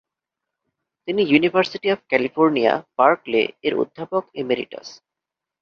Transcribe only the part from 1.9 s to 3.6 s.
of California, Berkeley